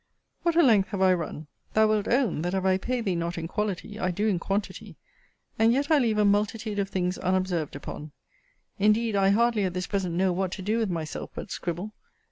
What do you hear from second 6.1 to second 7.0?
a multitude of